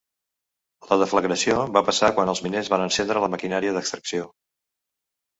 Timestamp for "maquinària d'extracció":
3.35-4.25